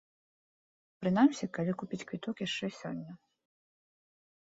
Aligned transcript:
Прынамсі, 1.03 1.45
калі 1.59 1.71
купіць 1.83 2.01
квіток 2.07 2.35
яшчэ 2.47 2.65
сёння. 2.83 3.11